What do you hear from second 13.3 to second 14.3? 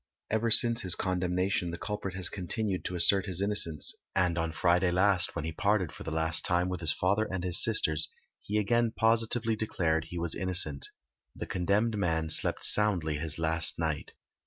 last night.